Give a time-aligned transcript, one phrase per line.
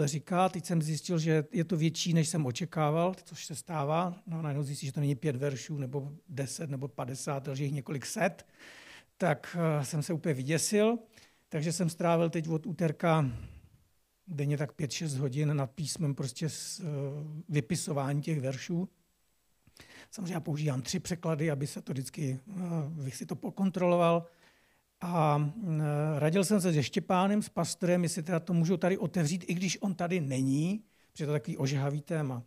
[0.00, 0.48] Bible říká.
[0.48, 4.22] Teď jsem zjistil, že je to větší, než jsem očekával, což se stává.
[4.26, 7.72] No, najednou zjistí, že to není pět veršů, nebo deset, nebo padesát, ale že jich
[7.72, 8.46] několik set.
[9.16, 10.98] Tak uh, jsem se úplně vyděsil.
[11.48, 13.30] Takže jsem strávil teď od úterka
[14.28, 16.86] denně tak 5-6 hodin nad písmem prostě s, uh,
[17.48, 18.88] vypisování těch veršů.
[20.10, 24.26] Samozřejmě já používám tři překlady, aby se to vždycky, uh, bych si to pokontroloval.
[25.00, 25.50] A
[26.18, 29.78] radil jsem se se Štěpánem, s pastorem, jestli teda to můžu tady otevřít, i když
[29.80, 32.42] on tady není, protože to je takový ožehavý téma.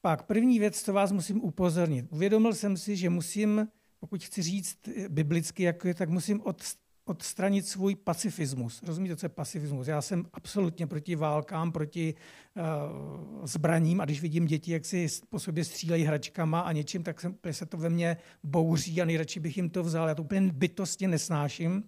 [0.00, 2.06] Pak první věc, co vás musím upozornit.
[2.10, 3.68] Uvědomil jsem si, že musím,
[4.00, 6.62] pokud chci říct biblicky, jak je, tak musím od,
[7.12, 8.82] odstranit svůj pacifismus.
[8.82, 9.86] Rozumíte, co je pacifismus?
[9.86, 15.38] Já jsem absolutně proti válkám, proti uh, zbraním a když vidím děti, jak si po
[15.38, 19.70] sobě střílejí hračkama a něčím, tak se to ve mně bouří a nejradši bych jim
[19.70, 20.08] to vzal.
[20.08, 21.84] Já to úplně bytostně nesnáším.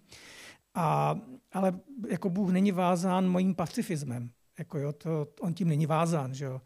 [0.75, 1.15] A,
[1.51, 1.79] ale
[2.09, 4.29] jako Bůh není vázán mojím pacifismem.
[4.59, 6.33] Jako jo, to, on tím není vázán.
[6.33, 6.61] Že jo.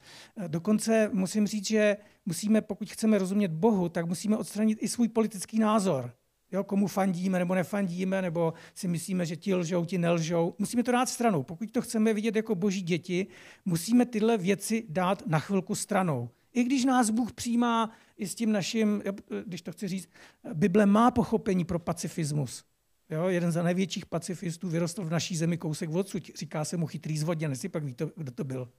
[0.47, 5.59] Dokonce musím říct, že musíme, pokud chceme rozumět Bohu, tak musíme odstranit i svůj politický
[5.59, 6.18] názor
[6.51, 10.55] jo, komu fandíme nebo nefandíme, nebo si myslíme, že ti lžou, ti nelžou.
[10.59, 11.43] Musíme to dát stranou.
[11.43, 13.27] Pokud to chceme vidět jako boží děti,
[13.65, 16.29] musíme tyhle věci dát na chvilku stranou.
[16.53, 19.03] I když nás Bůh přijímá i s tím naším,
[19.45, 20.09] když to chci říct,
[20.53, 22.63] Bible má pochopení pro pacifismus.
[23.09, 26.31] Jo, jeden z největších pacifistů vyrostl v naší zemi kousek odsud.
[26.35, 28.69] Říká se mu chytrý zvodně, si pak víte, kdo to byl.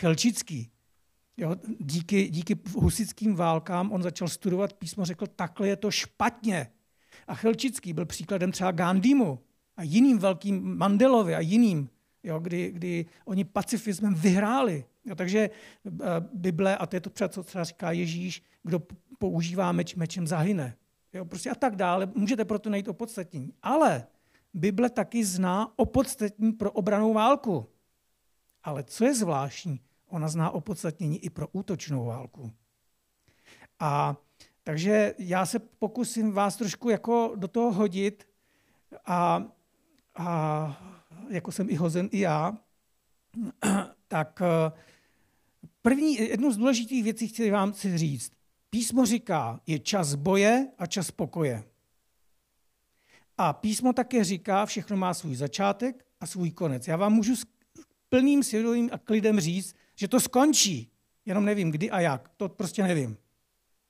[0.00, 0.70] Chelčický.
[1.36, 6.70] Jo, díky, díky husickým válkám on začal studovat písmo, řekl, takhle je to špatně.
[7.26, 9.38] A Chelčický byl příkladem třeba Gandhimu
[9.76, 11.88] a jiným velkým Mandelovi a jiným,
[12.22, 14.84] jo, kdy, kdy oni pacifismem vyhráli.
[15.04, 15.50] Jo, takže
[15.84, 15.92] uh,
[16.32, 18.82] Bible, a to je to třeba, co třeba říká Ježíš, kdo
[19.18, 20.76] používá meč, mečem zahyne.
[21.12, 22.08] Jo, prostě a tak dále.
[22.14, 23.52] Můžete proto najít opodstatnění.
[23.62, 24.06] Ale
[24.54, 27.66] Bible taky zná opodstatnění pro obranou válku.
[28.62, 32.52] Ale co je zvláštní, ona zná opodstatnění i pro útočnou válku.
[33.80, 34.16] A
[34.66, 38.28] takže já se pokusím vás trošku jako do toho hodit
[39.04, 39.44] a,
[40.14, 40.82] a
[41.28, 42.58] jako jsem i hozen i já,
[44.08, 44.72] tak eh,
[45.82, 48.32] první, jednu z důležitých věcí chci vám chci říct.
[48.70, 51.64] Písmo říká, je čas boje a čas pokoje.
[53.38, 56.88] A písmo také říká, všechno má svůj začátek a svůj konec.
[56.88, 57.46] Já vám můžu s
[58.08, 60.90] plným svědomím a klidem říct, že to skončí.
[61.26, 62.28] Jenom nevím, kdy a jak.
[62.36, 63.16] To prostě nevím.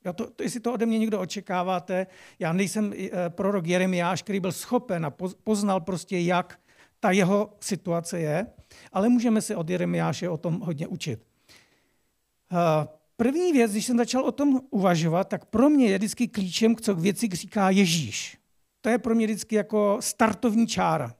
[0.06, 2.06] Jo, to, to, jestli to ode mě někdo očekáváte,
[2.38, 6.58] já nejsem e, prorok Jeremiáš, který byl schopen a poznal prostě, jak
[7.00, 8.46] ta jeho situace je,
[8.92, 11.20] ale můžeme se od Jeremiáše o tom hodně učit.
[11.20, 16.76] E, první věc, když jsem začal o tom uvažovat, tak pro mě je vždycky klíčem,
[16.76, 18.38] co k věci říká Ježíš.
[18.80, 21.14] To je pro mě vždycky jako startovní čára.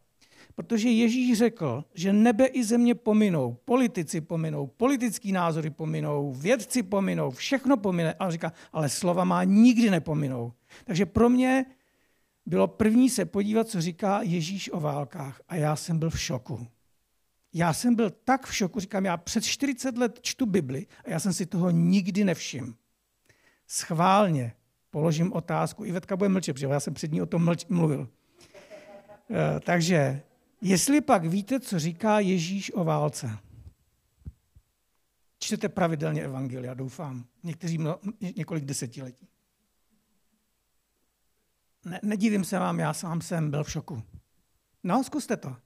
[0.57, 7.31] Protože Ježíš řekl, že nebe i země pominou, politici pominou, politický názory pominou, vědci pominou,
[7.31, 8.15] všechno pomine.
[8.15, 10.53] Ale říká, ale slova má nikdy nepominou.
[10.85, 11.67] Takže pro mě
[12.47, 15.41] bylo první se podívat, co říká Ježíš o válkách.
[15.49, 16.67] A já jsem byl v šoku.
[17.53, 21.21] Já jsem byl tak v šoku, říkám, já před 40 let čtu Bibli a já
[21.21, 22.73] jsem si toho nikdy nevšiml.
[23.67, 24.53] Schválně
[24.91, 25.85] položím otázku.
[25.85, 28.09] Ivetka bude mlčet, protože já jsem před ní o tom mluvil.
[29.31, 30.23] E, takže
[30.61, 33.39] Jestli pak víte, co říká Ježíš o válce.
[35.39, 37.25] Čtete pravidelně evangelia, doufám.
[37.43, 38.01] Někteří mno,
[38.37, 39.29] několik desetiletí.
[41.85, 44.03] Ne, nedivím se vám, já sám jsem byl v šoku.
[44.85, 45.57] No, zkuste to.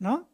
[0.00, 0.26] No?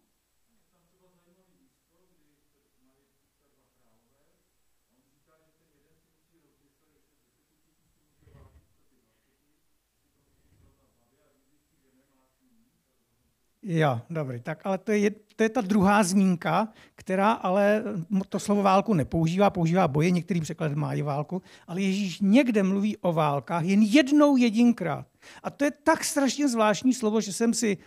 [13.63, 14.41] Jo, dobrý.
[14.41, 17.85] Tak ale to je, to je ta druhá zmínka, která ale
[18.29, 22.97] to slovo válku nepoužívá, používá boje, některý překlad má i válku, ale Ježíš někde mluví
[22.97, 25.07] o válkách jen jednou jedinkrát.
[25.43, 27.79] A to je tak strašně zvláštní slovo, že jsem si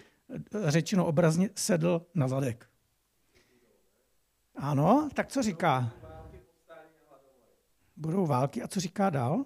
[0.67, 2.69] řečeno obrazně sedl na zadek.
[4.55, 5.91] Ano, tak co říká?
[7.97, 8.61] Budou války.
[8.61, 9.45] A co říká dál?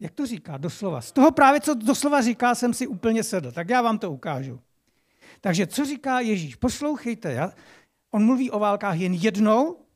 [0.00, 1.00] Jak to říká doslova?
[1.00, 3.52] Z toho právě, co doslova říká, jsem si úplně sedl.
[3.52, 4.60] Tak já vám to ukážu.
[5.40, 6.56] Takže co říká Ježíš?
[6.56, 7.52] Poslouchejte, já,
[8.10, 9.86] on mluví o válkách jen jednou.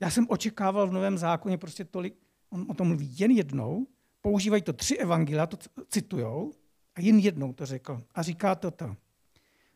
[0.00, 2.14] Já jsem očekával v Novém zákoně prostě tolik,
[2.50, 3.86] on o tom mluví jen jednou,
[4.20, 5.56] používají to tři evangelia, to
[5.88, 6.52] citujou,
[6.94, 8.02] a jen jednou to řekl.
[8.14, 8.96] A říká toto.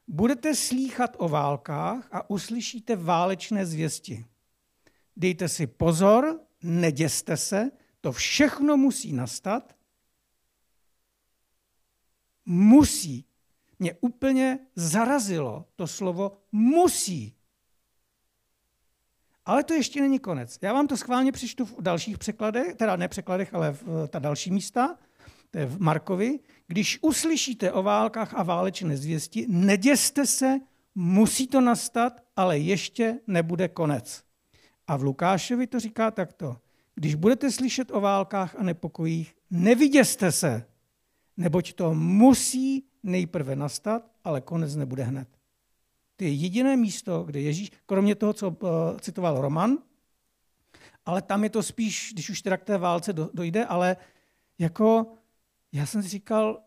[0.09, 4.25] Budete slýchat o válkách a uslyšíte válečné zvěsti.
[5.17, 7.71] Dejte si pozor, neděste se,
[8.01, 9.77] to všechno musí nastat.
[12.45, 13.25] Musí
[13.79, 17.33] mě úplně zarazilo to slovo musí.
[19.45, 20.59] Ale to ještě není konec.
[20.63, 24.51] Já vám to schválně přečtu v dalších překladech, teda ne překladech, ale v ta další
[24.51, 24.99] místa,
[25.51, 26.39] to je v Markovi.
[26.67, 30.61] Když uslyšíte o válkách a válečné zvěsti, neděste se,
[30.95, 34.25] musí to nastat, ale ještě nebude konec.
[34.87, 36.57] A v Lukášovi to říká takto.
[36.95, 40.67] Když budete slyšet o válkách a nepokojích, neviděste se,
[41.37, 45.29] neboť to musí nejprve nastat, ale konec nebude hned.
[46.17, 48.69] To je jediné místo, kde Ježíš, kromě toho, co uh,
[49.01, 49.79] citoval Roman,
[51.07, 53.97] ale tam je to spíš, když už teda k té válce dojde, ale
[54.59, 55.15] jako,
[55.73, 56.63] já jsem si říkal,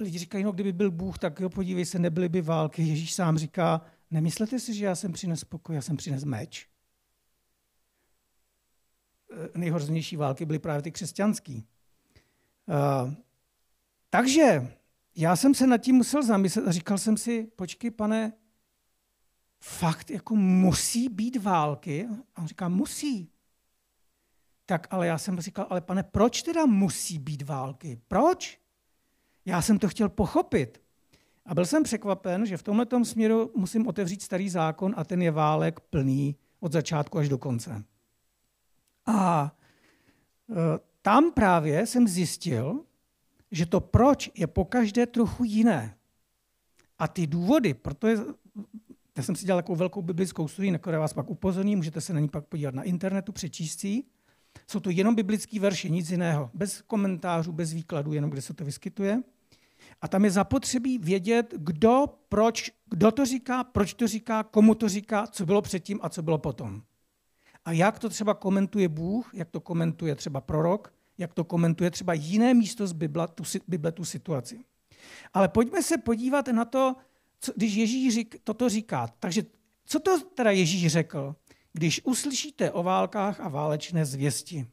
[0.00, 2.82] lidi říkají, no kdyby byl Bůh, tak jo, podívej se, nebyly by války.
[2.82, 6.68] Ježíš sám říká, nemyslete si, že já jsem přines pokoj, já jsem přines meč.
[9.32, 11.66] Eh, nejhroznější války byly právě ty křesťanský.
[12.66, 13.14] Uh,
[14.10, 14.76] takže
[15.16, 18.32] já jsem se nad tím musel zamyslet a říkal jsem si, počkej, pane,
[19.60, 22.08] fakt jako musí být války?
[22.34, 23.30] A on říká, musí.
[24.66, 28.00] Tak ale já jsem říkal, ale pane, proč teda musí být války?
[28.08, 28.60] Proč?
[29.44, 30.82] Já jsem to chtěl pochopit.
[31.46, 35.30] A byl jsem překvapen, že v tomto směru musím otevřít starý zákon a ten je
[35.30, 37.84] válek plný od začátku až do konce.
[39.06, 39.52] A
[40.50, 40.54] e,
[41.02, 42.84] tam právě jsem zjistil,
[43.50, 45.96] že to proč je pokaždé trochu jiné.
[46.98, 48.16] A ty důvody, proto je,
[49.16, 52.12] já jsem si dělal takovou velkou biblickou studii, na které vás pak upozorním, můžete se
[52.12, 54.04] na ní pak podívat na internetu, přečíst si
[54.66, 56.50] Jsou to jenom biblické verše, nic jiného.
[56.54, 59.22] Bez komentářů, bez výkladu, jenom kde se to vyskytuje.
[60.02, 64.88] A tam je zapotřebí vědět, kdo, proč, kdo to říká, proč to říká, komu to
[64.88, 66.82] říká, co bylo předtím a co bylo potom.
[67.64, 72.12] A jak to třeba komentuje Bůh, jak to komentuje třeba prorok, jak to komentuje třeba
[72.12, 74.64] jiné místo z Bible, tu, Bible, tu situaci.
[75.32, 76.96] Ale pojďme se podívat na to,
[77.40, 79.08] co, když Ježíš řík, toto říká.
[79.20, 79.42] Takže
[79.86, 81.34] co to teda Ježíš řekl?
[81.72, 84.66] Když uslyšíte o válkách a válečné zvěsti,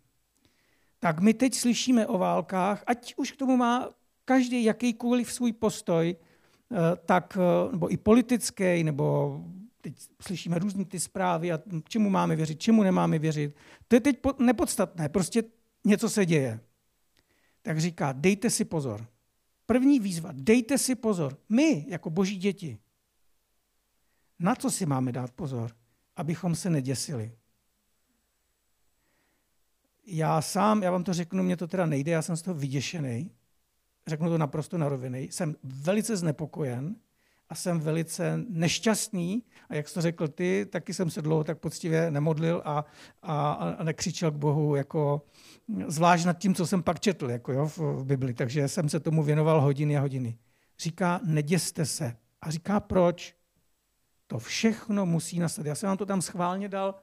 [1.00, 3.90] tak my teď slyšíme o válkách, ať už k tomu má
[4.26, 9.38] každý jakýkoliv svůj postoj, eh, tak, eh, nebo i politický, nebo
[9.82, 13.56] teď slyšíme různé ty zprávy a čemu máme věřit, čemu nemáme věřit.
[13.88, 15.10] To je teď nepodstatné.
[15.10, 15.44] Prostě
[15.86, 16.60] něco se děje.
[17.62, 19.08] Tak říká, dejte si pozor.
[19.66, 21.38] První výzva, dejte si pozor.
[21.50, 22.80] My, jako boží děti,
[24.40, 25.76] na co si máme dát pozor?
[26.16, 27.32] Abychom se neděsili.
[30.06, 33.32] Já sám, já vám to řeknu, mě to teda nejde, já jsem z toho vyděšený.
[34.08, 35.22] Řeknu to naprosto na roviny.
[35.22, 36.96] Jsem velice znepokojen,
[37.52, 39.44] a jsem velice nešťastný.
[39.70, 42.86] A jak jsi to řekl ty, taky jsem se dlouho tak poctivě nemodlil a,
[43.22, 45.26] a, a nekřičel k Bohu, jako,
[45.88, 48.34] zvlášť nad tím, co jsem pak četl jako jo, v, v Bibli.
[48.34, 50.38] Takže jsem se tomu věnoval hodiny a hodiny.
[50.80, 52.16] Říká, neděste se.
[52.42, 53.36] A říká, proč?
[54.28, 55.66] To všechno musí nastat.
[55.66, 56.96] Já jsem vám to tam schválně dal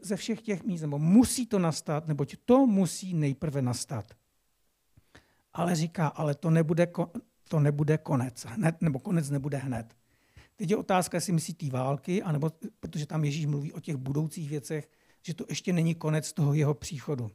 [0.00, 4.04] ze všech těch míst, nebo musí to nastat, neboť to musí nejprve nastat.
[5.52, 6.88] Ale říká, ale to nebude,
[7.50, 9.96] to nebude konec, hned, nebo konec nebude hned.
[10.56, 12.50] Teď je otázka, jestli myslí té války, anebo,
[12.80, 14.90] protože tam Ježíš mluví o těch budoucích věcech,
[15.22, 17.30] že to ještě není konec toho jeho příchodu.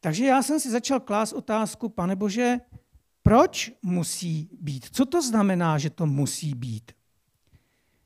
[0.00, 2.56] Takže já jsem si začal klást otázku, pane Bože,
[3.22, 4.86] proč musí být?
[4.92, 6.92] Co to znamená, že to musí být?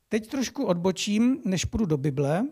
[0.09, 2.47] Teď trošku odbočím, než půjdu do Bible.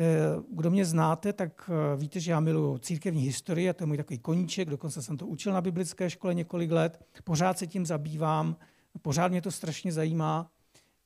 [0.00, 3.86] Eh, kdo mě znáte, tak eh, víte, že já miluji církevní historii a to je
[3.86, 7.86] můj takový koníček, dokonce jsem to učil na biblické škole několik let, pořád se tím
[7.86, 8.56] zabývám,
[9.02, 10.50] pořád mě to strašně zajímá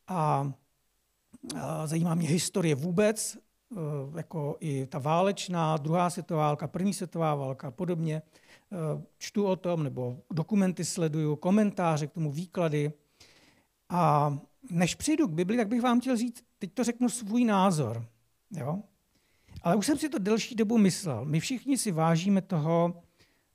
[0.08, 0.52] a
[1.84, 3.38] zajímá mě historie vůbec,
[3.72, 3.76] eh,
[4.16, 8.22] jako i ta válečná, druhá světová válka, první světová válka a podobně.
[9.18, 12.92] Čtu o tom, nebo dokumenty sleduju, komentáře k tomu, výklady.
[13.88, 14.38] A
[14.70, 18.06] než přijdu k Bibli, tak bych vám chtěl říct, teď to řeknu svůj názor.
[18.52, 18.82] Jo?
[19.62, 21.25] Ale už jsem si to delší dobu myslel.
[21.25, 23.02] My všichni si vážíme toho,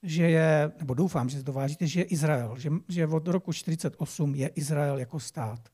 [0.04, 3.52] že je, nebo doufám, že si to vážíte, že je Izrael, že, že od roku
[3.52, 5.70] 1948 je Izrael jako stát.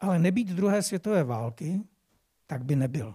[0.00, 1.80] Ale nebýt druhé světové války,
[2.46, 3.14] tak by nebyl.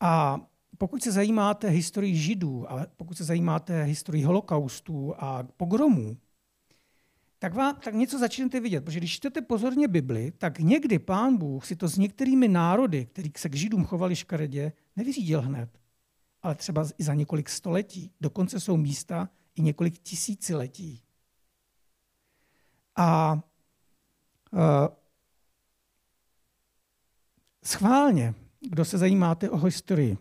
[0.00, 0.40] A
[0.78, 6.16] pokud se zajímáte historii židů, a pokud se zajímáte historii holokaustu a pogromů,
[7.42, 8.84] tak, vám, tak něco začnete vidět.
[8.84, 13.30] Protože když čtete pozorně Bibli, tak někdy pán Bůh si to s některými národy, který
[13.36, 15.78] se k Židům chovali škaredě, nevyřídil hned.
[16.42, 18.10] Ale třeba i za několik století.
[18.20, 21.02] Dokonce jsou místa i několik tisíciletí.
[22.96, 23.34] A
[24.52, 24.60] uh,
[27.64, 28.34] schválně,
[28.70, 30.18] kdo se zajímáte o historii,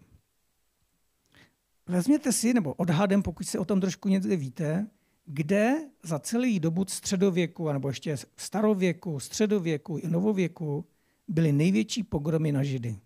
[1.87, 4.87] vezměte si, nebo odhadem, pokud se o tom trošku něco víte,
[5.33, 10.85] kde za celý dobu středověku, nebo ještě starověku, středověku i novověku
[11.27, 12.99] byly největší pogromy na Židy.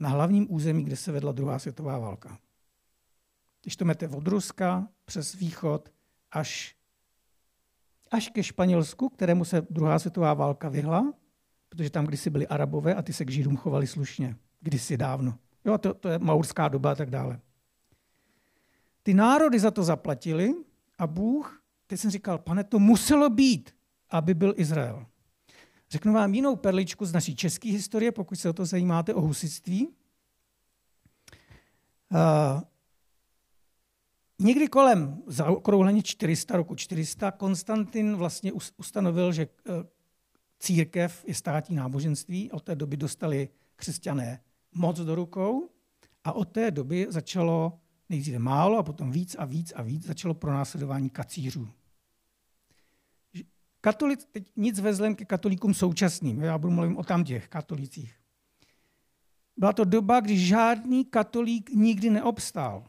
[0.00, 2.38] Na hlavním území, kde se vedla druhá světová válka.
[3.62, 5.92] Když to máte od Ruska přes východ
[6.30, 6.76] až,
[8.10, 11.14] až ke Španělsku, kterému se druhá světová válka vyhla,
[11.68, 15.38] protože tam kdysi byli arabové a ty se k Židům chovali slušně, kdysi dávno.
[15.64, 17.40] Jo, to, to je maurská doba a tak dále.
[19.06, 20.54] Ty národy za to zaplatili
[20.98, 23.74] a Bůh, teď jsem říkal, pane, to muselo být,
[24.10, 25.06] aby byl Izrael.
[25.90, 29.86] Řeknu vám jinou perličku z naší české historie, pokud se o to zajímáte, o husitství.
[29.86, 29.92] Uh,
[34.38, 39.74] někdy kolem zaokrouhleně 400, roku 400, Konstantin vlastně ustanovil, že uh,
[40.58, 42.50] církev je státní náboženství.
[42.50, 44.40] Od té doby dostali křesťané
[44.74, 45.70] moc do rukou
[46.24, 50.34] a od té doby začalo nejdříve málo a potom víc a víc a víc začalo
[50.34, 51.68] pronásledování kacířů.
[53.80, 58.14] Katolic, teď nic vezlem ke katolíkům současným, já budu mluvit o tam těch katolicích.
[59.56, 62.84] Byla to doba, kdy žádný katolík nikdy neobstál.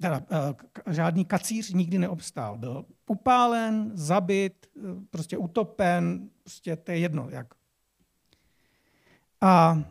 [0.00, 2.58] Teda, uh, žádný kacíř nikdy neobstál.
[2.58, 7.54] Byl upálen, zabit, eh, prostě utopen, prostě to je jedno jak.
[9.40, 9.82] A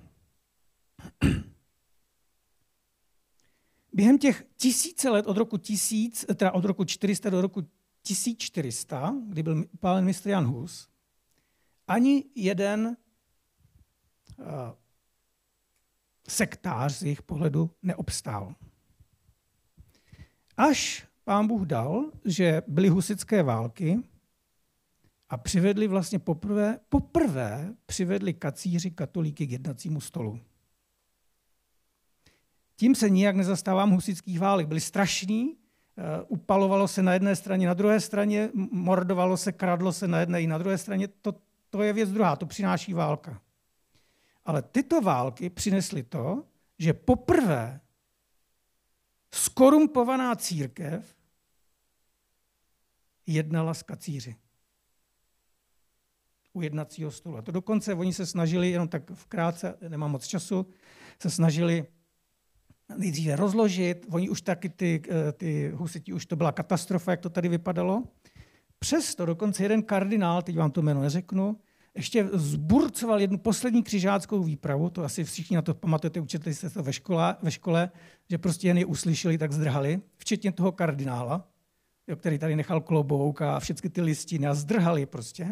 [3.94, 7.62] během těch tisíce let od roku, tisíc, teda od roku 400 do roku
[8.02, 10.90] 1400, kdy byl upálen mistr Jan Hus,
[11.88, 12.98] ani jeden
[14.38, 14.46] uh,
[16.30, 18.56] sektář z jejich pohledu neobstál.
[20.58, 24.00] Až pán Bůh dal, že byly husické války
[25.30, 30.40] a přivedli vlastně poprvé, poprvé přivedli kacíři katolíky k jednacímu stolu.
[32.82, 34.68] Tím se nijak nezastávám husických válek.
[34.68, 35.56] Byly strašný,
[35.98, 40.42] Eh, upalovalo se na jedné straně, na druhé straně, mordovalo se, kradlo se na jedné
[40.42, 41.08] i na druhé straně.
[41.08, 41.36] To,
[41.70, 43.42] to je věc druhá, to přináší válka.
[44.46, 46.44] Ale tyto války přinesly to,
[46.80, 47.82] že poprvé
[49.34, 51.16] skorumpovaná církev
[53.28, 54.36] jednala s kacíři
[56.54, 57.38] u jednacího stolu.
[57.38, 60.68] A to dokonce oni se snažili, jenom tak vkrátce, nemám moc času,
[61.20, 61.86] se snažili
[62.98, 64.06] nejdříve rozložit.
[64.12, 68.04] Oni už taky, ty, eh, ty husiti, už to byla katastrofa, jak to tady vypadalo.
[68.80, 71.58] Přesto dokonce jeden kardinál, teď vám to jméno neřeknu,
[71.96, 76.84] ještě zburcoval jednu poslední křižáckou výpravu, to asi všichni na to pamatujete, učili jste to
[76.84, 77.92] ve škole, ve škole,
[78.30, 81.48] že prostě jen je uslyšeli, tak zdrhali, včetně toho kardinála,
[82.08, 85.50] jo, který tady nechal klobouk a všechny ty listiny a zdrhali prostě.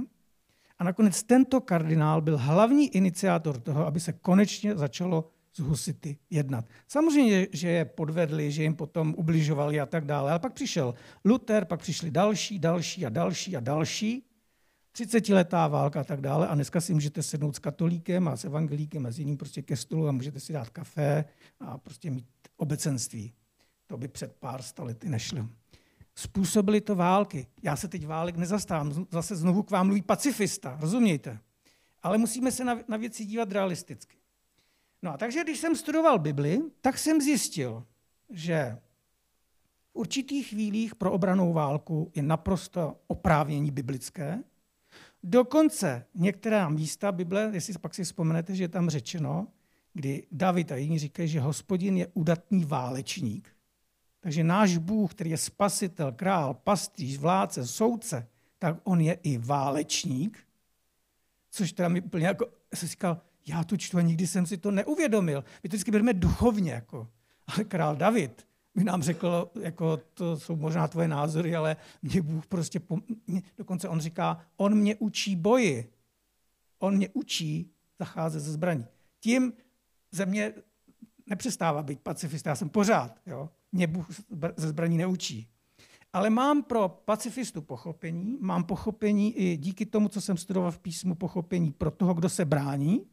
[0.79, 6.65] A nakonec tento kardinál byl hlavní iniciátor toho, aby se konečně začalo s husity jednat.
[6.87, 10.93] Samozřejmě, že je podvedli, že jim potom ubližovali a tak dále, ale pak přišel
[11.25, 14.25] Luther, pak přišli další, další a další a další.
[14.95, 16.47] 30-letá válka a tak dále.
[16.47, 19.75] A dneska si můžete sednout s katolíkem a s evangelíkem a s jiným prostě ke
[19.75, 21.25] stolu a můžete si dát kafe
[21.59, 22.25] a prostě mít
[22.57, 23.33] obecenství.
[23.87, 25.47] To by před pár stalety nešlo.
[26.15, 27.47] Způsobili to války.
[27.63, 29.05] Já se teď válek nezastávám.
[29.11, 31.39] Zase znovu k vám mluví pacifista, rozumějte.
[32.03, 34.18] Ale musíme se na, na věci dívat realisticky.
[35.01, 37.85] No a takže když jsem studoval Bibli, tak jsem zjistil,
[38.29, 38.77] že
[39.91, 44.43] v určitých chvílích pro obranou válku je naprosto oprávnění biblické.
[45.23, 49.47] Dokonce některá místa Bible, jestli pak si vzpomenete, že je tam řečeno,
[49.93, 53.49] kdy David a jiní říkají, že hospodin je udatný válečník.
[54.19, 58.27] Takže náš Bůh, který je spasitel, král, pastýř, vládce, soudce,
[58.59, 60.39] tak on je i válečník.
[61.51, 64.71] Což teda mi úplně jako, jsem říkal, já tu čtu a nikdy jsem si to
[64.71, 65.43] neuvědomil.
[65.63, 67.07] My to vždycky bereme duchovně, jako.
[67.47, 72.47] ale král David by nám řekl, jako to jsou možná tvoje názory, ale mě Bůh
[72.47, 72.81] prostě,
[73.27, 75.93] mě, dokonce on říká, on mě učí boji.
[76.79, 78.85] On mě učí zacházet ze zbraní.
[79.19, 79.53] Tím
[80.11, 80.53] ze mě
[81.27, 83.19] nepřestává být pacifista, já jsem pořád.
[83.25, 83.49] Jo?
[83.71, 84.07] Mě Bůh
[84.57, 85.47] ze zbraní neučí.
[86.13, 91.15] Ale mám pro pacifistu pochopení, mám pochopení i díky tomu, co jsem studoval v písmu,
[91.15, 93.05] pochopení pro toho, kdo se brání,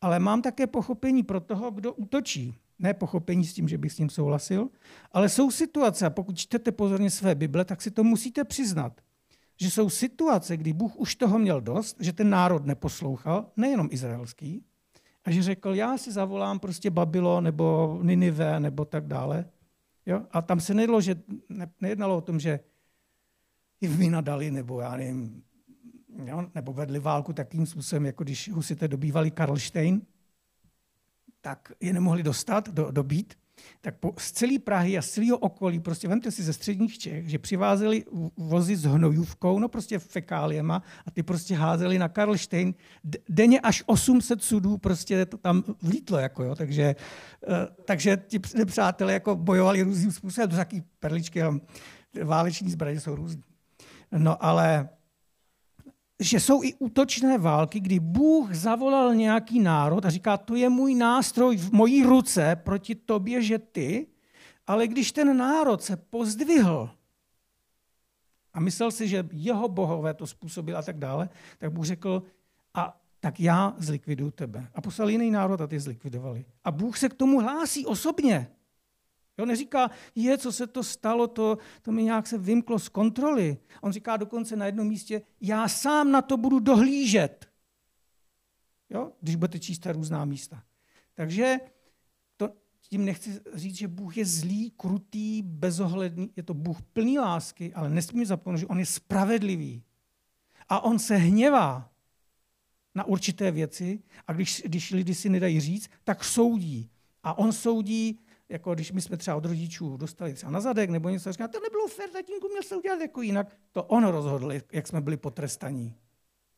[0.00, 2.54] ale mám také pochopení pro toho, kdo útočí.
[2.78, 4.68] Ne pochopení s tím, že bych s ním souhlasil,
[5.12, 9.00] ale jsou situace, a pokud čtete pozorně své Bible, tak si to musíte přiznat,
[9.60, 14.64] že jsou situace, kdy Bůh už toho měl dost, že ten národ neposlouchal, nejenom izraelský,
[15.24, 19.44] a že řekl, já si zavolám prostě Babylon nebo Ninive nebo tak dále.
[20.06, 20.22] Jo?
[20.30, 21.16] A tam se nejedlo, že,
[21.48, 22.60] ne, nejednalo o tom, že
[23.80, 25.42] jim vynadali, nebo já nevím,
[26.28, 30.02] jo, nebo vedli válku takým způsobem, jako když husité dobývali Karlštejn,
[31.40, 33.34] tak je nemohli dostat, do, dobít.
[33.80, 37.28] tak po, z celé Prahy a z celého okolí, prostě vemte si ze středních Čech,
[37.28, 38.04] že přivázeli
[38.36, 42.74] vozy s hnojůvkou, no prostě fekáliema a ty prostě házeli na Karlštejn.
[43.28, 46.96] Denně až 800 sudů prostě to tam vlítlo, jako jo, takže,
[47.48, 51.42] uh, takže ti přátelé jako bojovali různým způsobem, to taky perličky,
[52.24, 53.42] váleční zbraně jsou různý.
[54.12, 54.88] No ale
[56.20, 60.94] že jsou i útočné války, kdy Bůh zavolal nějaký národ a říká, to je můj
[60.94, 64.06] nástroj v mojí ruce proti tobě, že ty,
[64.66, 66.90] ale když ten národ se pozdvihl
[68.54, 72.22] a myslel si, že jeho bohové to způsobil a tak dále, tak Bůh řekl,
[72.74, 74.68] a tak já zlikviduju tebe.
[74.74, 76.44] A poslal jiný národ a ty zlikvidovali.
[76.64, 78.50] A Bůh se k tomu hlásí osobně.
[79.40, 83.58] Jo, neříká, je, co se to stalo, to, to mi nějak se vymklo z kontroly.
[83.80, 87.48] On říká dokonce na jednom místě, já sám na to budu dohlížet.
[88.90, 90.62] Jo, když budete číst ta různá místa.
[91.14, 91.56] Takže
[92.36, 96.30] to, tím nechci říct, že Bůh je zlý, krutý, bezohledný.
[96.36, 99.82] Je to Bůh plný lásky, ale nesmíme zapomenout, že on je spravedlivý.
[100.68, 101.92] A on se hněvá
[102.94, 106.90] na určité věci a když, když lidi si nedají říct, tak soudí.
[107.22, 108.18] A on soudí
[108.50, 111.60] jako když my jsme třeba od rodičů dostali třeba na zadek nebo něco, říká, to
[111.60, 113.56] nebylo fér, tatínku, měl se udělat jako jinak.
[113.72, 115.94] To on rozhodl, jak jsme byli potrestaní.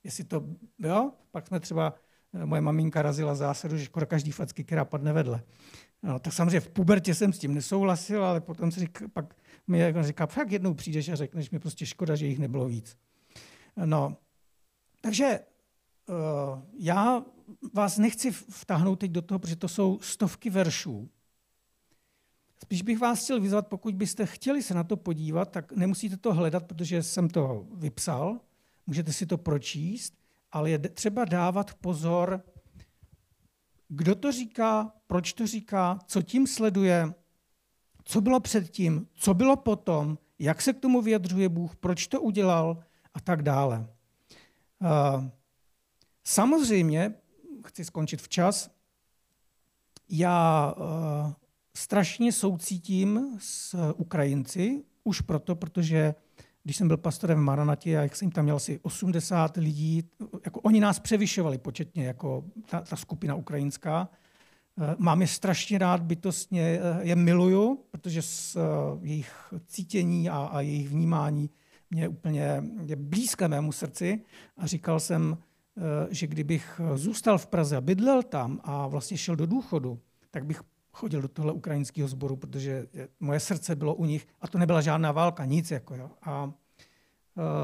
[0.04, 0.44] Jestli to,
[0.78, 1.94] jo, pak jsme třeba,
[2.34, 5.42] eh, moje maminka razila zásadu, že skoro každý facky, která padne vedle.
[6.02, 9.34] No, tak samozřejmě v pubertě jsem s tím nesouhlasil, ale potom si řík, pak
[9.66, 12.96] mi jako říká, fakt jednou přijdeš a řekneš mi prostě škoda, že jich nebylo víc.
[13.84, 14.16] No,
[15.00, 15.40] takže
[16.08, 17.24] uh, já
[17.74, 21.10] vás nechci vtáhnout teď do toho, protože to jsou stovky veršů,
[22.62, 26.34] Spíš bych vás chtěl vyzvat, pokud byste chtěli se na to podívat, tak nemusíte to
[26.34, 28.40] hledat, protože jsem to vypsal,
[28.86, 30.14] můžete si to pročíst,
[30.52, 32.44] ale je třeba dávat pozor,
[33.88, 37.14] kdo to říká, proč to říká, co tím sleduje,
[38.04, 42.84] co bylo předtím, co bylo potom, jak se k tomu vyjadřuje Bůh, proč to udělal
[43.14, 43.88] a tak dále.
[46.24, 47.14] Samozřejmě,
[47.66, 48.70] chci skončit včas,
[50.08, 50.74] já
[51.76, 56.14] strašně soucítím s Ukrajinci, už proto, protože
[56.62, 60.02] když jsem byl pastorem v Maranatě, jak jsem tam měl asi 80 lidí,
[60.44, 64.08] jako oni nás převyšovali početně jako ta, ta skupina ukrajinská.
[64.80, 68.60] Eh, mám je strašně rád, bytostně eh, je miluju, protože eh,
[69.02, 71.50] jejich cítění a, a jejich vnímání
[71.90, 74.20] mě úplně je blízké mému srdci.
[74.56, 75.38] A říkal jsem,
[76.10, 80.62] že kdybych zůstal v Praze a bydlel tam a vlastně šel do důchodu, tak bych
[80.92, 82.86] chodil do tohle ukrajinského sboru, protože
[83.20, 85.70] moje srdce bylo u nich a to nebyla žádná válka, nic.
[85.70, 86.10] Jako, jo.
[86.22, 86.52] A uh,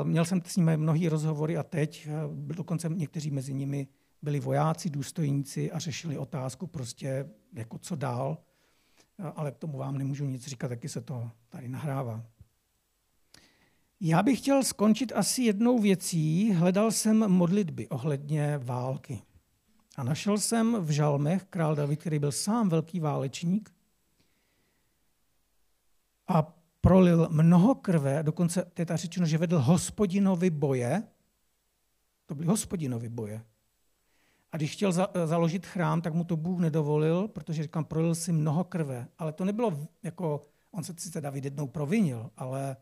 [0.03, 3.89] měl jsem s nimi mnohé rozhovory a teď, uh, dokonce někteří mezi nimi
[4.23, 8.39] byli vojáci, důstojníci a řešili otázku prostě, jako co dál.
[9.19, 12.25] Uh, ale k tomu vám nemůžu nic říkat, taky se to tady nahrává.
[14.01, 16.53] Já bych chtěl skončit asi jednou věcí.
[16.53, 19.23] Hledal jsem modlitby ohledně války.
[19.99, 23.75] A našel jsem v žalmech král David, který byl sám velký válečník
[26.29, 26.43] a
[26.81, 31.03] prolil mnoho krve, dokonce je ta řečeno, že vedl hospodinovi boje.
[32.27, 33.45] To byly hospodinovi boje.
[34.53, 38.33] A když chtěl za, založit chrám, tak mu to Bůh nedovolil, protože říkám, prolil si
[38.33, 39.09] mnoho krve.
[39.19, 42.77] Ale to nebylo jako, on se sice David jednou provinil, ale,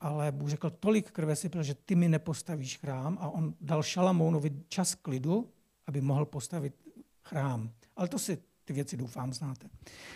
[0.00, 4.50] ale Bůh řekl, tolik krve si že ty mi nepostavíš chrám a on dal Šalamounovi
[4.68, 5.53] čas klidu
[5.86, 6.74] aby mohl postavit
[7.24, 7.70] chrám.
[7.96, 9.68] Ale to si ty věci doufám znáte.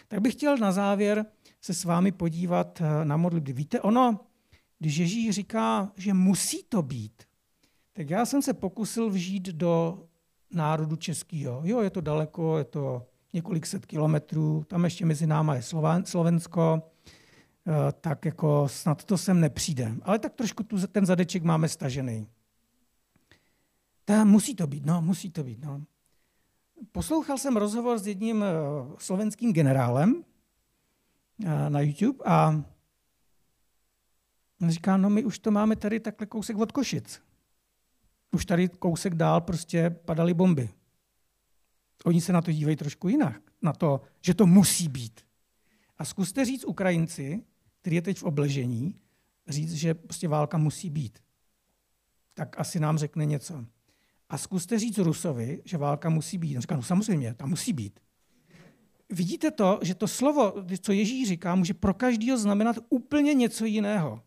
[0.08, 1.26] Tak bych chtěl na závěr
[1.60, 3.52] se s vámi podívat eh, na modlitby.
[3.52, 4.20] Víte, ono,
[4.78, 7.22] když Ježíš říká, že musí to být,
[7.92, 10.04] tak já jsem se pokusil vžít do
[10.50, 11.60] národu českého.
[11.64, 15.62] Jo, je to daleko, je to několik set kilometrů, tam ještě mezi náma je
[16.04, 16.82] Slovensko,
[17.66, 19.94] eh, tak jako snad to sem nepřijde.
[20.02, 22.26] Ale tak trošku tu, ten zadeček máme stažený.
[24.08, 25.64] Ta, musí to být, no, musí to být.
[25.64, 25.84] No.
[26.92, 28.46] Poslouchal jsem rozhovor s jedním eh,
[28.98, 30.24] slovenským generálem
[31.44, 32.64] eh, na YouTube a
[34.68, 37.22] říká, no my už to máme tady takhle kousek od Košic.
[38.32, 40.70] Už tady kousek dál prostě padaly bomby.
[42.04, 43.42] Oni se na to dívají trošku jinak.
[43.62, 45.20] Na to, že to musí být.
[45.98, 47.42] A zkuste říct Ukrajinci,
[47.80, 49.00] který je teď v obležení,
[49.48, 51.18] říct, že prostě válka musí být.
[52.34, 53.64] Tak asi nám řekne něco.
[54.28, 56.56] A zkuste říct Rusovi, že válka musí být.
[56.56, 58.00] On říká, no samozřejmě, ta musí být.
[59.10, 64.22] Vidíte to, že to slovo, co Ježíš říká, může pro každého znamenat úplně něco jiného.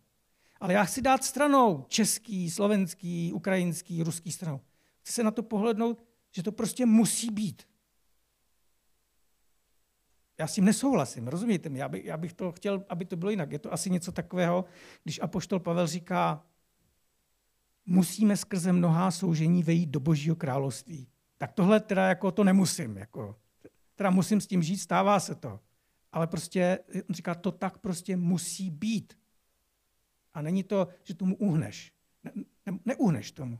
[0.59, 4.61] Ale já chci dát stranou český, slovenský, ukrajinský, ruský stranou.
[5.01, 7.63] Chci se na to pohlednout, že to prostě musí být.
[10.37, 11.79] Já s tím nesouhlasím, rozumíte mi?
[11.79, 13.51] Já, by, já bych to chtěl, aby to bylo jinak.
[13.51, 14.65] Je to asi něco takového,
[15.03, 16.43] když apoštol Pavel říká,
[17.85, 21.07] musíme skrze mnohá soužení vejít do božího království.
[21.37, 22.97] Tak tohle teda jako to nemusím.
[22.97, 23.35] Jako,
[23.95, 25.59] teda musím s tím žít, stává se to.
[26.11, 29.13] Ale prostě, on říká, to tak prostě musí být.
[30.33, 31.93] A není to, že tomu uhneš.
[32.23, 32.31] Ne,
[32.65, 33.59] ne, neuhneš tomu.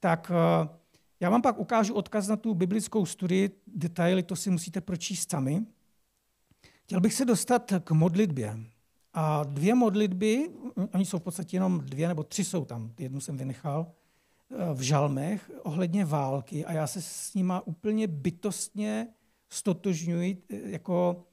[0.00, 0.76] Tak uh,
[1.20, 5.66] já vám pak ukážu odkaz na tu biblickou studii, detaily, to si musíte pročíst sami.
[6.82, 8.56] Chtěl bych se dostat k modlitbě.
[9.18, 10.50] A dvě modlitby,
[10.94, 13.92] oni jsou v podstatě jenom dvě nebo tři jsou tam, jednu jsem vynechal,
[14.74, 19.08] v žalmech ohledně války a já se s nima úplně bytostně
[19.48, 21.24] stotožňuji, jako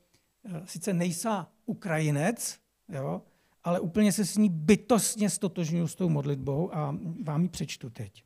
[0.65, 3.22] sice nejsá Ukrajinec, jo,
[3.63, 8.24] ale úplně se s ní bytostně stotožňuji s tou modlitbou a vám ji přečtu teď.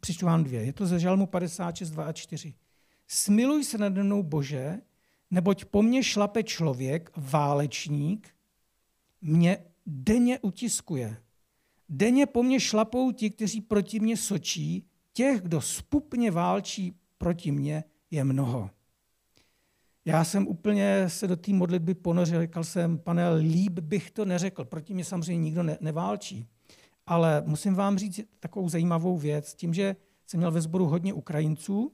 [0.00, 0.64] Přečtu vám dvě.
[0.64, 2.54] Je to ze Žalmu 56, 2 a 4.
[3.06, 4.80] Smiluj se nade mnou, Bože,
[5.30, 8.28] neboť po mně šlape člověk, válečník,
[9.20, 11.16] mě denně utiskuje.
[11.88, 17.84] Denně po mně šlapou ti, kteří proti mně sočí, těch, kdo spupně válčí proti mně,
[18.10, 18.70] je mnoho.
[20.04, 24.64] Já jsem úplně se do té modlitby ponořil, říkal jsem, pane, líb bych to neřekl,
[24.64, 26.46] proti mě samozřejmě nikdo ne, neválčí.
[27.06, 31.92] Ale musím vám říct takovou zajímavou věc, tím, že jsem měl ve sboru hodně Ukrajinců,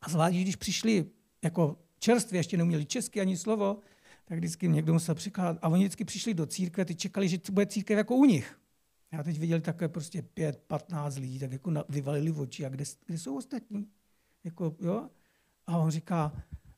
[0.00, 1.06] a zvlášť, když přišli
[1.44, 3.78] jako čerstvě, ještě neuměli česky ani slovo,
[4.24, 5.58] tak vždycky někdo musel přikládat.
[5.62, 8.60] A oni vždycky přišli do církve, ty čekali, že bude církev jako u nich.
[9.12, 13.18] Já teď viděli takové prostě pět, patnáct lidí, tak jako vyvalili oči, a kde, kde
[13.18, 13.88] jsou ostatní?
[14.44, 15.10] Jako, jo?
[15.66, 16.32] A on říká,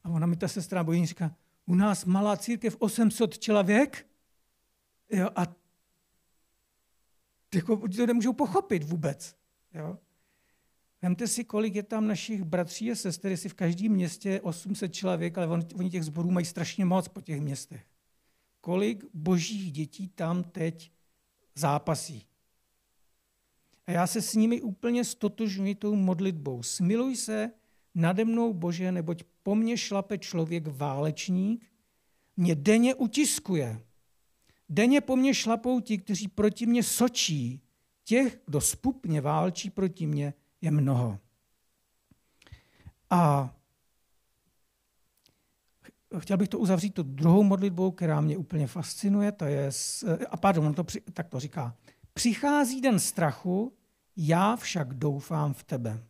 [0.05, 4.07] a ona mi ta sestra bojí, říká, u nás malá církev 800 člověk?
[5.11, 5.47] Jo, a
[7.55, 9.37] jako, to nemůžou pochopit vůbec.
[9.75, 9.99] Jo?
[11.03, 15.39] Vemte si, kolik je tam našich bratří a sester, jestli v každém městě 800 člověk,
[15.39, 17.87] ale oni těch zborů mají strašně moc po těch městech.
[18.61, 20.93] Kolik božích dětí tam teď
[21.55, 22.27] zápasí.
[23.87, 26.63] A já se s nimi úplně stotožňuji tou modlitbou.
[26.63, 27.51] Smiluj se
[27.95, 31.73] nade mnou, Bože, neboť po mně šlape člověk válečník,
[32.37, 33.81] mě denně utiskuje.
[34.69, 37.61] Denně po mně šlapou ti, kteří proti mně sočí.
[38.05, 41.19] Těch, kdo spupně válčí proti mně, je mnoho.
[43.11, 43.51] A
[46.19, 49.71] chtěl bych to uzavřít to druhou modlitbou, která mě úplně fascinuje, to je,
[50.31, 51.77] a pardon, on to, tak to říká,
[52.15, 53.77] přichází den strachu,
[54.17, 56.05] já však doufám v tebe.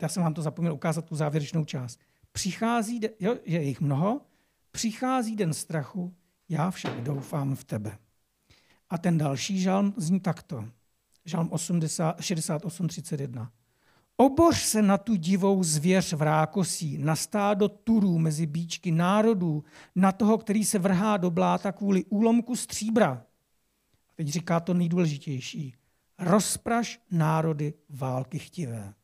[0.00, 2.00] Já jsem vám to zapomněl ukázat, tu závěrečnou část.
[2.32, 4.20] Přichází, den, jo, je jich mnoho,
[4.70, 6.14] přichází den strachu,
[6.48, 7.98] já však doufám v tebe.
[8.90, 10.64] A ten další žalm zní takto.
[11.24, 13.52] Žalm 80, 68, 31.
[14.16, 20.12] Oboř se na tu divou zvěř v rákosí, na stádo turů mezi bíčky národů, na
[20.12, 23.26] toho, který se vrhá do bláta kvůli úlomku stříbra.
[24.10, 25.74] A teď říká to nejdůležitější.
[26.18, 28.94] Rozpraš národy války chtivé.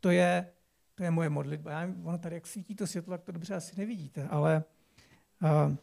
[0.00, 0.52] To je,
[0.94, 1.70] to je moje modlitba.
[1.70, 4.64] Já, ono tady, jak svítí to světlo, tak to dobře asi nevidíte, ale
[5.42, 5.76] uh,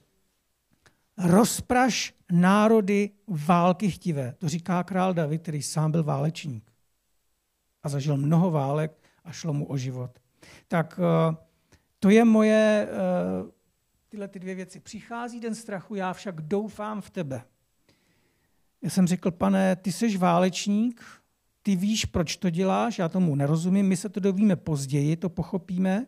[1.18, 4.36] rozpraš národy války chtivé.
[4.38, 6.72] To říká král David, který sám byl válečník
[7.84, 10.20] a zažil mnoho válek a šlo mu o život.
[10.68, 11.36] Tak uh,
[12.00, 12.88] to je moje,
[13.44, 13.50] uh,
[14.10, 14.80] tyhle ty dvě věci.
[14.80, 17.44] Přichází den strachu, já však doufám v tebe.
[18.82, 21.04] Já jsem řekl, pane, ty jsi válečník,
[21.64, 26.08] ty víš, proč to děláš, já tomu nerozumím, my se to dovíme později, to pochopíme,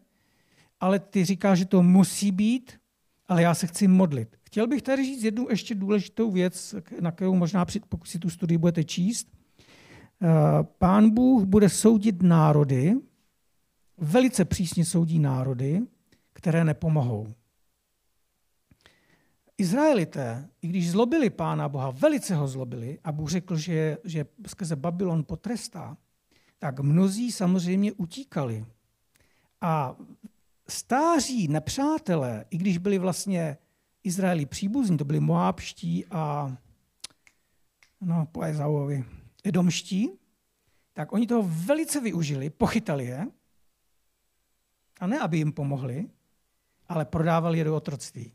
[0.80, 2.80] ale ty říkáš, že to musí být,
[3.28, 4.38] ale já se chci modlit.
[4.54, 8.58] Chtěl bych tady říct jednu ještě důležitou věc, na kterou možná, pokud si tu studii
[8.58, 9.28] budete číst.
[10.22, 10.28] Eh,
[10.64, 12.94] Pán Bůh bude soudit národy,
[13.98, 15.82] velice přísně soudí národy,
[16.34, 17.34] které nepomohou.
[19.58, 24.76] Izraelité, i když zlobili Pána Boha, velice ho zlobili a Bůh řekl, že, že skrze
[24.76, 25.98] Babylon potrestá,
[26.60, 28.66] tak mnozí samozřejmě utíkali.
[29.62, 29.96] A
[30.68, 33.58] stáří nepřátelé, i když byli vlastně
[34.04, 36.56] Izraeli příbuzní, to byli Moábští a
[38.02, 39.06] no, po Ezauovi,
[39.44, 40.10] Edomští,
[40.94, 43.28] tak oni toho velice využili, pochytali je,
[45.00, 46.10] a ne, aby jim pomohli,
[46.88, 48.34] ale prodávali je do otroctví.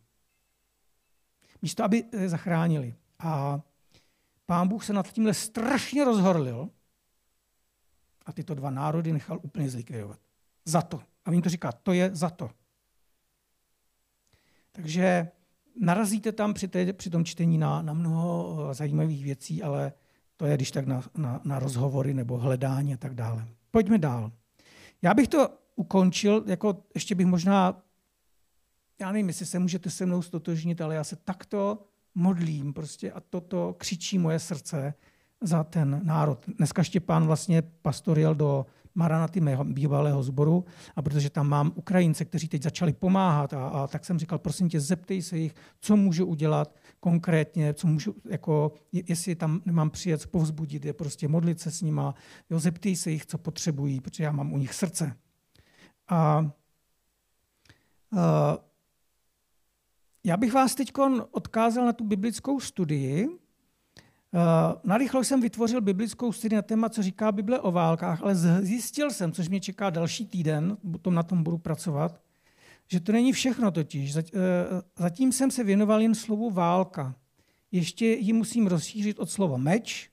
[1.63, 2.95] Místo, aby je zachránili.
[3.19, 3.61] A
[4.47, 6.71] pán Bůh se nad tímhle strašně rozhorlil
[8.27, 10.21] a tyto dva národy nechal úplně zlikvidovat.
[10.65, 11.03] Za to.
[11.25, 12.51] A jim to říká, to je za to.
[14.73, 15.31] Takže
[15.81, 19.93] narazíte tam při, té, při tom čtení na, na mnoho eh, zajímavých věcí, ale
[20.37, 23.47] to je když tak na, na, na rozhovory nebo hledání a tak dále.
[23.71, 24.33] Pojďme dál.
[25.03, 27.83] Já bych to ukončil, jako ještě bych možná
[29.01, 33.21] já nevím, jestli se můžete se mnou stotožnit, ale já se takto modlím prostě a
[33.21, 34.95] toto křičí moje srdce
[35.41, 36.45] za ten národ.
[36.59, 38.67] Dneska Štěpán vlastně pastor do
[38.99, 40.65] Maranaty mého bývalého sboru
[40.97, 44.69] a protože tam mám Ukrajince, kteří teď začali pomáhat a, a tak jsem říkal, prosím
[44.69, 50.27] tě, zeptej se jich, co můžu udělat konkrétně, co můžu, jako, jestli tam nemám přijet,
[50.27, 52.15] povzbudit je, prostě modlit se s nima,
[52.51, 55.17] jo, zeptej se jich, co potřebují, protože já mám u nich srdce.
[56.09, 56.51] A, a
[60.25, 60.93] já bych vás teď
[61.31, 63.29] odkázal na tu biblickou studii,
[64.85, 69.33] narychlo jsem vytvořil biblickou studii na téma, co říká Bible o válkách, ale zjistil jsem,
[69.33, 72.21] což mě čeká další týden, potom na tom budu pracovat,
[72.89, 74.17] že to není všechno totiž.
[74.17, 74.23] Eh,
[74.97, 77.15] zatím jsem se věnoval jen slovu válka.
[77.73, 80.11] Ještě ji musím rozšířit od slova meč,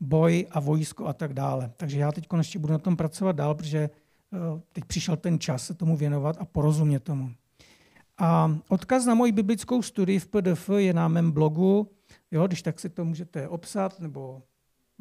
[0.00, 1.72] boj a vojsko a tak dále.
[1.76, 4.38] Takže já teď ještě budu na tom pracovat dál, protože eh,
[4.72, 7.30] teď přišel ten čas se tomu věnovat a porozumět tomu.
[8.18, 11.90] A odkaz na moji biblickou studii v PDF je na mém blogu
[12.30, 14.42] Jo, když tak si to můžete obsat, nebo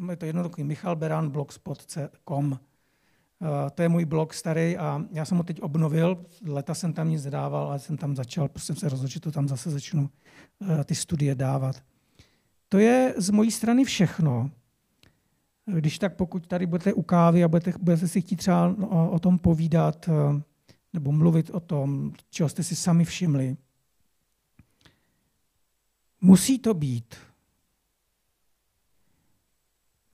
[0.10, 2.52] je to jednoduchý Michal Beran, blogspot.com.
[2.52, 2.58] Uh,
[3.76, 6.26] to je můj blog starý a já jsem ho teď obnovil.
[6.46, 9.32] Leta jsem tam nic nedával, ale jsem tam začal, prostě jsem se rozhodl, že to
[9.32, 10.10] tam zase začnu
[10.60, 11.84] uh, ty studie dávat.
[12.70, 14.52] To je z mojí strany všechno.
[15.66, 19.38] Když tak, pokud tady budete u kávy a budete, budete si chtít třeba o, tom
[19.38, 20.42] povídat uh,
[20.94, 23.58] nebo mluvit o tom, čeho jste si sami všimli,
[26.22, 27.16] Musí to být.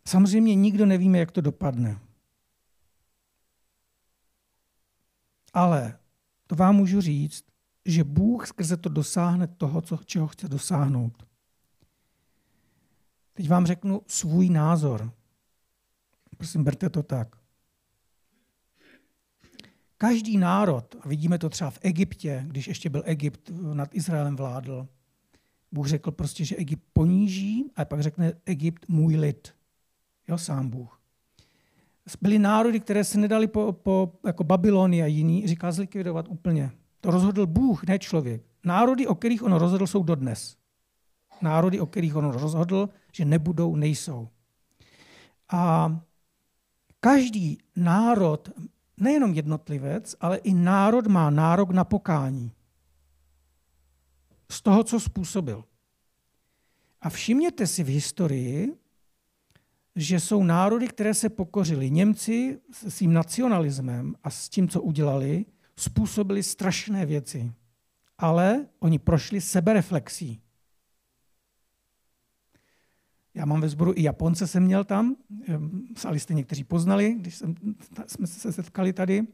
[0.08, 2.00] Samozřejmě nikdo nevíme, jak to dopadne.
[5.54, 6.00] Ale
[6.48, 7.46] to vám můžu říct,
[7.86, 11.28] že Bůh skrze to dosáhne toho, co, čeho chce dosáhnout.
[13.34, 15.14] Teď vám řeknu svůj názor.
[16.38, 17.36] Prosím, berte to tak.
[19.98, 24.88] Každý národ, a vidíme to třeba v Egyptě, když ještě byl Egypt nad Izraelem vládl,
[25.74, 29.54] Bůh řekl prostě, že Egypt poníží a pak řekne Egypt můj lid.
[30.28, 31.00] Jo, sám Bůh.
[32.22, 36.72] Byly národy, které se nedali po, po jako Babylony a jiný, říká zlikvidovat úplně.
[37.02, 38.42] To rozhodl Bůh, ne člověk.
[38.64, 40.58] Národy, o kterých on rozhodl, jsou dodnes.
[41.42, 44.28] Národy, o kterých on rozhodl, že nebudou, nejsou.
[45.52, 45.92] A
[47.00, 48.50] každý národ,
[48.98, 52.52] nejenom jednotlivec, ale i národ má nárok na pokání
[54.52, 55.64] z toho, co způsobil.
[57.02, 58.78] A všimněte si v historii,
[59.96, 61.92] že jsou národy, které se pokořily.
[61.92, 67.54] Němci s svým nacionalismem a s tím, co udělali, způsobili strašné věci.
[68.18, 70.42] Ale oni prošli sebereflexí.
[73.34, 75.16] Já mám ve sboru i Japonce, jsem měl tam,
[76.08, 77.44] ale jste někteří poznali, když
[78.08, 79.28] jsme se setkali tady.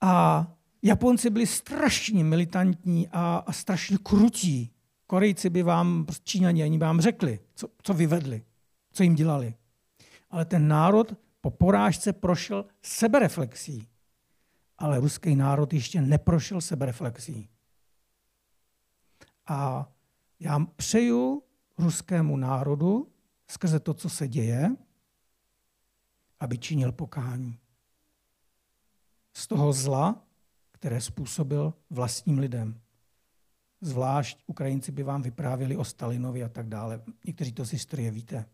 [0.00, 0.46] A
[0.86, 4.70] Japonci byli strašně militantní a, a strašně krutí.
[5.06, 8.44] Korejci by vám, prostě Číňani, ani vám řekli, co, co vyvedli,
[8.92, 9.54] co jim dělali.
[10.30, 13.88] Ale ten národ po porážce prošel sebereflexí.
[14.78, 17.48] Ale ruský národ ještě neprošel sebereflexí.
[19.46, 19.88] A
[20.40, 21.42] já přeju
[21.78, 23.12] ruskému národu
[23.50, 24.76] skrze to, co se děje,
[26.40, 27.58] aby činil pokání.
[29.32, 30.24] Z toho zla,
[30.84, 32.80] které způsobil vlastním lidem.
[33.80, 37.02] Zvlášť Ukrajinci by vám vyprávěli o Stalinovi a tak dále.
[37.26, 38.44] Někteří to z historie víte.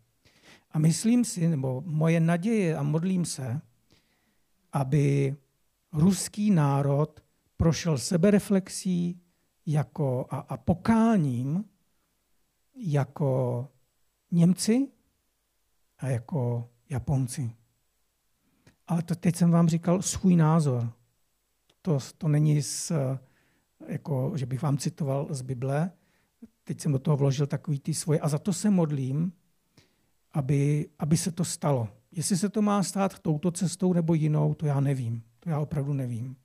[0.71, 3.61] A myslím si, nebo moje naděje a modlím se,
[4.73, 5.37] aby
[5.93, 7.21] ruský národ
[7.57, 9.21] prošel sebereflexí
[9.67, 11.65] jako, a, a pokáním
[12.77, 13.69] jako
[14.31, 14.89] Němci
[15.99, 17.57] a jako Japonci.
[18.87, 21.00] Ale to teď jsem vám říkal svůj názor.
[21.83, 22.93] To, to není, z,
[23.87, 25.91] jako, že bych vám citoval z Bible.
[26.65, 28.21] Teď jsem do toho vložil takový ty svoje.
[28.21, 29.33] A za to se modlím,
[30.33, 31.89] aby, aby se to stalo.
[32.13, 35.23] Jestli se to má stát touto cestou nebo jinou, to já nevím.
[35.41, 36.37] To já opravdu nevím.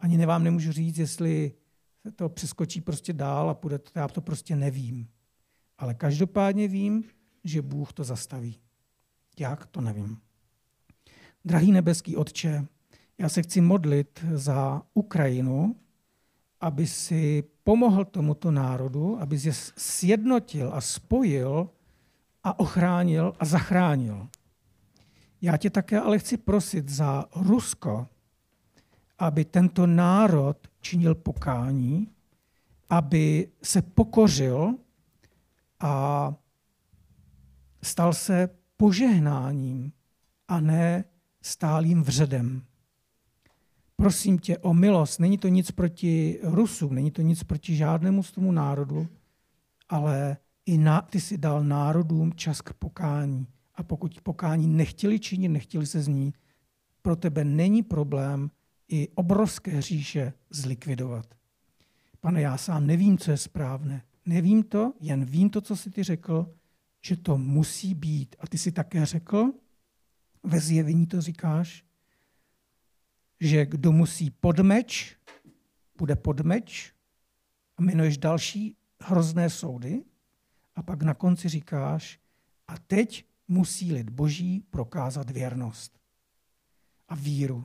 [0.00, 1.52] Ani vám nemůžu říct, jestli
[2.02, 5.08] se to přeskočí prostě dál a půjde to, já to prostě nevím.
[5.78, 7.04] Ale každopádně vím,
[7.44, 8.58] že Bůh to zastaví.
[9.38, 10.18] Jak, to nevím.
[11.44, 12.66] Drahý nebeský Otče,
[13.22, 15.76] já se chci modlit za Ukrajinu,
[16.60, 21.70] aby si pomohl tomuto národu, aby je sjednotil a spojil
[22.44, 24.28] a ochránil a zachránil.
[25.40, 28.08] Já tě také ale chci prosit za Rusko,
[29.18, 32.08] aby tento národ činil pokání,
[32.90, 34.74] aby se pokořil
[35.80, 36.34] a
[37.82, 39.92] stal se požehnáním
[40.48, 41.04] a ne
[41.42, 42.62] stálým vředem
[44.02, 45.20] prosím tě o milost.
[45.20, 49.08] Není to nic proti Rusům, není to nic proti žádnému z tomu národu,
[49.88, 50.36] ale
[50.66, 53.46] i na, ty si dal národům čas k pokání.
[53.74, 56.34] A pokud pokání nechtěli činit, nechtěli se zní,
[57.02, 58.50] pro tebe není problém
[58.88, 61.26] i obrovské říše zlikvidovat.
[62.20, 64.02] Pane, já sám nevím, co je správné.
[64.26, 66.54] Nevím to, jen vím to, co jsi ty řekl,
[67.04, 68.36] že to musí být.
[68.38, 69.52] A ty si také řekl,
[70.42, 71.84] ve zjevení to říkáš,
[73.42, 75.16] že kdo musí pod meč,
[75.98, 76.94] bude pod meč
[77.76, 80.04] a jmenuješ další hrozné soudy
[80.74, 82.20] a pak na konci říkáš,
[82.68, 86.00] a teď musí lid boží prokázat věrnost
[87.08, 87.64] a víru.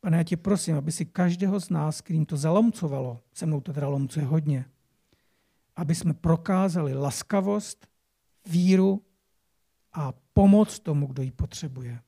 [0.00, 3.72] Pane, já tě prosím, aby si každého z nás, kterým to zalomcovalo, se mnou to
[3.72, 4.64] teda lomcuje hodně,
[5.76, 7.86] aby jsme prokázali laskavost,
[8.46, 9.02] víru
[9.92, 12.00] a pomoc tomu, kdo ji potřebuje.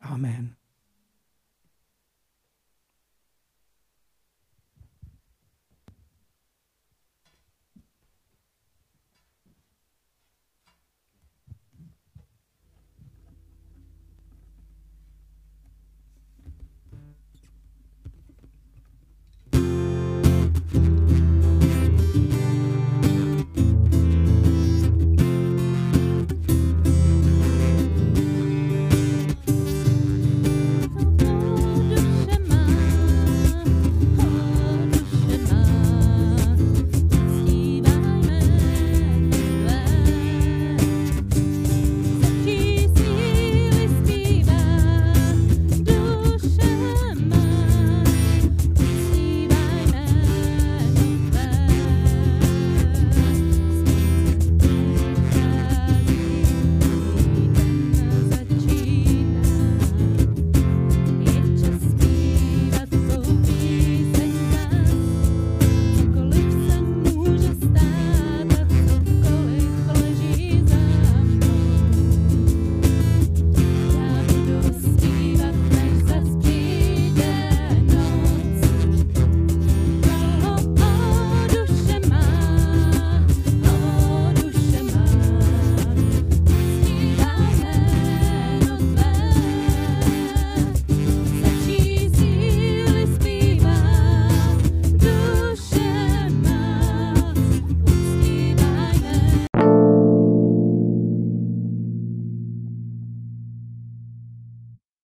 [0.00, 0.56] Amen.